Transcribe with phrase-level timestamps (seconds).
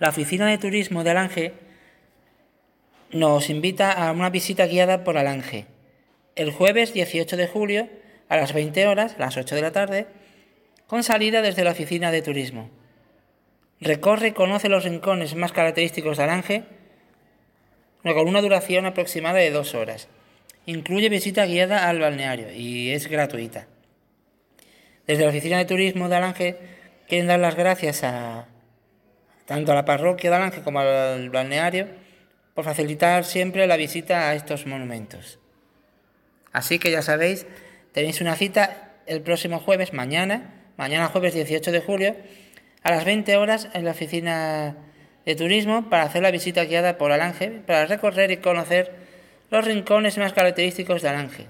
[0.00, 1.52] la Oficina de Turismo de Alange
[3.12, 5.66] nos invita a una visita guiada por Alange.
[6.36, 7.88] El jueves 18 de julio
[8.30, 10.06] a las 20 horas, a las 8 de la tarde,
[10.86, 12.70] con salida desde la Oficina de Turismo.
[13.78, 16.64] Recorre y conoce los rincones más característicos de Alange
[18.02, 20.08] con una duración aproximada de dos horas.
[20.64, 23.66] Incluye visita guiada al balneario y es gratuita.
[25.06, 26.56] Desde la Oficina de Turismo de Alange
[27.06, 28.46] quieren dar las gracias a
[29.50, 31.88] tanto a la parroquia de Alange como al balneario
[32.54, 35.40] por facilitar siempre la visita a estos monumentos.
[36.52, 37.48] Así que ya sabéis,
[37.90, 42.16] tenéis una cita el próximo jueves, mañana, mañana jueves 18 de julio,
[42.84, 44.76] a las 20 horas en la oficina
[45.26, 48.94] de turismo para hacer la visita guiada por Alange, para recorrer y conocer
[49.50, 51.46] los rincones más característicos de Alange.